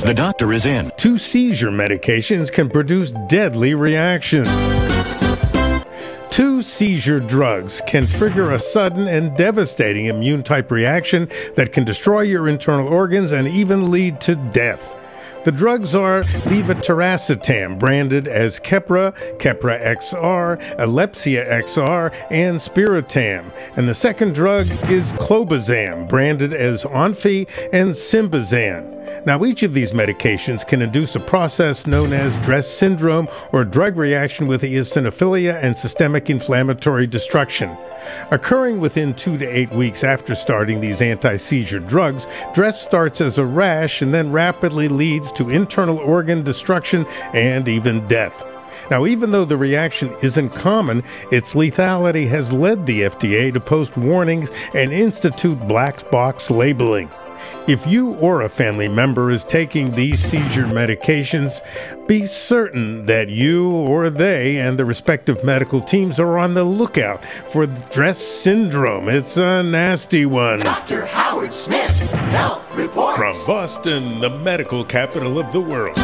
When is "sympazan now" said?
27.90-29.44